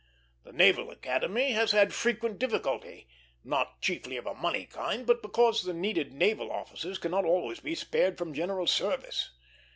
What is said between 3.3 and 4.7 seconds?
not chiefly of a money